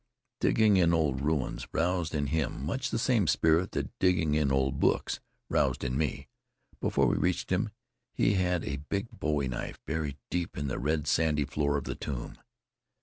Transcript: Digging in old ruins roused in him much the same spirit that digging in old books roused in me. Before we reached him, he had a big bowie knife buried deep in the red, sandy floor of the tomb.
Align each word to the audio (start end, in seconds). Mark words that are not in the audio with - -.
Digging 0.39 0.77
in 0.77 0.95
old 0.95 1.21
ruins 1.21 1.67
roused 1.73 2.15
in 2.15 2.25
him 2.25 2.65
much 2.65 2.89
the 2.89 2.97
same 2.97 3.27
spirit 3.27 3.73
that 3.73 3.99
digging 3.99 4.33
in 4.33 4.51
old 4.51 4.79
books 4.79 5.19
roused 5.47 5.83
in 5.83 5.95
me. 5.95 6.27
Before 6.79 7.05
we 7.05 7.17
reached 7.17 7.51
him, 7.51 7.69
he 8.11 8.33
had 8.33 8.65
a 8.65 8.77
big 8.77 9.09
bowie 9.11 9.47
knife 9.47 9.79
buried 9.85 10.17
deep 10.31 10.57
in 10.57 10.69
the 10.69 10.79
red, 10.79 11.05
sandy 11.05 11.45
floor 11.45 11.77
of 11.77 11.83
the 11.83 11.93
tomb. 11.93 12.33